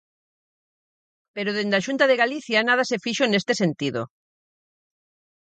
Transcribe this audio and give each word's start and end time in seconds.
Pero 1.35 1.55
dende 1.57 1.75
a 1.77 1.85
Xunta 1.87 2.05
de 2.07 2.19
Galicia 2.23 2.65
nada 2.69 2.83
se 2.89 3.01
fixo 3.05 3.23
neste 3.27 3.53
sentido. 3.61 4.01